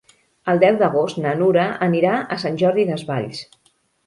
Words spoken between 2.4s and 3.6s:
Sant Jordi Desvalls.